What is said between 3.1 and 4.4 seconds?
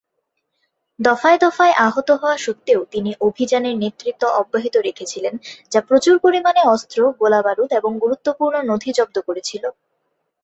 অভিযানের নেতৃত্ব